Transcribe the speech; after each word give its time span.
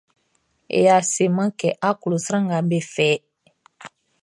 Yɛ 0.83 0.91
a 1.01 1.07
seman 1.13 1.49
kɛ 1.59 1.69
a 1.87 1.89
klo 2.01 2.15
sran 2.25 2.43
nga 2.45 2.57
be 2.69 2.77
fɛʼn. 2.93 3.21